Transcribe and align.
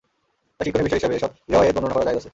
তাই 0.57 0.65
শিক্ষণীয় 0.65 0.85
বিষয় 0.91 0.99
হিসাবে 0.99 1.15
এসব 1.19 1.31
রেওয়ায়েত 1.51 1.75
বর্ণনা 1.81 1.95
করা 1.95 2.05
জায়েয 2.07 2.19
আছে। 2.21 2.29